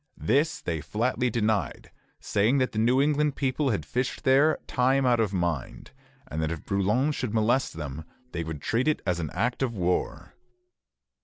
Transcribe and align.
This 0.17 0.61
they 0.63 0.81
flatly 0.81 1.29
denied, 1.29 1.91
saying 2.19 2.57
that 2.57 2.71
the 2.71 2.79
New 2.79 2.99
England 2.99 3.35
people 3.35 3.69
had 3.69 3.85
fished 3.85 4.23
there 4.23 4.57
time 4.65 5.05
out 5.05 5.19
of 5.19 5.31
mind, 5.31 5.91
and 6.27 6.41
that 6.41 6.49
if 6.51 6.65
Brouillan 6.65 7.11
should 7.11 7.35
molest 7.35 7.73
them, 7.73 8.05
they 8.31 8.43
would 8.43 8.63
treat 8.63 8.87
it 8.87 9.03
as 9.05 9.19
an 9.19 9.29
act 9.31 9.61
of 9.61 9.75
war. 9.75 10.33